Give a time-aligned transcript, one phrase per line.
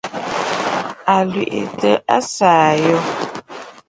[1.15, 2.99] Àlwintɔŋ a saà àyoò.